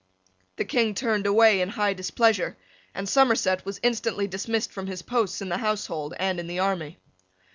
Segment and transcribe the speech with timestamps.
[0.55, 2.57] The King turned away in high displeasure,
[2.95, 6.97] and Somerset was instantly dismissed from his posts in the household and in the army.